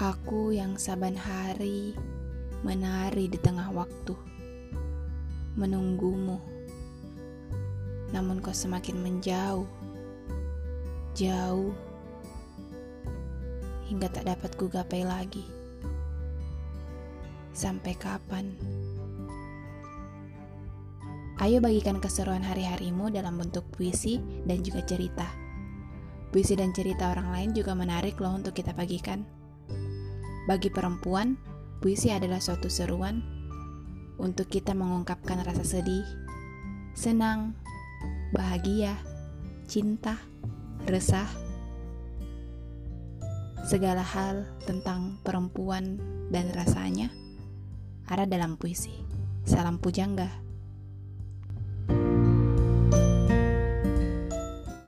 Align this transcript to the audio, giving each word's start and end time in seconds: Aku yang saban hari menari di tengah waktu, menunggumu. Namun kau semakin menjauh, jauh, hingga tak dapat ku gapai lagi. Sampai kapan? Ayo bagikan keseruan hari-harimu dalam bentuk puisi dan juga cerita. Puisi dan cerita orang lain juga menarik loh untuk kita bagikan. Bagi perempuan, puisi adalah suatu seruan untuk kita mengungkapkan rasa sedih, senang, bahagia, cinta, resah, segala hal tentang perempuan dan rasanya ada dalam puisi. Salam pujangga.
Aku 0.00 0.48
yang 0.48 0.80
saban 0.80 1.12
hari 1.12 1.92
menari 2.64 3.28
di 3.28 3.36
tengah 3.36 3.68
waktu, 3.68 4.16
menunggumu. 5.60 6.40
Namun 8.08 8.40
kau 8.40 8.48
semakin 8.48 8.96
menjauh, 8.96 9.68
jauh, 11.12 11.76
hingga 13.92 14.08
tak 14.08 14.24
dapat 14.24 14.50
ku 14.56 14.72
gapai 14.72 15.04
lagi. 15.04 15.44
Sampai 17.52 17.92
kapan? 17.92 18.56
Ayo 21.44 21.60
bagikan 21.60 22.00
keseruan 22.00 22.40
hari-harimu 22.40 23.12
dalam 23.12 23.36
bentuk 23.36 23.68
puisi 23.68 24.16
dan 24.48 24.64
juga 24.64 24.80
cerita. 24.80 25.28
Puisi 26.32 26.56
dan 26.56 26.72
cerita 26.72 27.12
orang 27.12 27.36
lain 27.36 27.50
juga 27.52 27.76
menarik 27.76 28.16
loh 28.16 28.32
untuk 28.32 28.56
kita 28.56 28.72
bagikan. 28.72 29.39
Bagi 30.48 30.72
perempuan, 30.72 31.36
puisi 31.84 32.08
adalah 32.08 32.40
suatu 32.40 32.72
seruan 32.72 33.20
untuk 34.20 34.48
kita 34.48 34.76
mengungkapkan 34.76 35.40
rasa 35.44 35.64
sedih, 35.64 36.04
senang, 36.96 37.56
bahagia, 38.32 38.96
cinta, 39.68 40.16
resah, 40.88 41.28
segala 43.64 44.02
hal 44.02 44.48
tentang 44.66 45.20
perempuan 45.22 46.00
dan 46.32 46.50
rasanya 46.52 47.12
ada 48.10 48.26
dalam 48.26 48.58
puisi. 48.58 48.92
Salam 49.46 49.78
pujangga. 49.78 50.49